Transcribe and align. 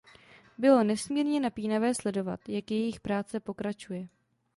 Bylo 0.57 0.83
nesmírně 0.83 1.39
napínavé 1.39 1.95
sledovat, 1.95 2.49
jak 2.49 2.71
jejich 2.71 2.99
práce 2.99 3.39
pokračuje. 3.39 4.07